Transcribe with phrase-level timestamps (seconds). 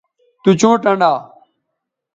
[0.43, 1.11] تو چوں ٹنڈا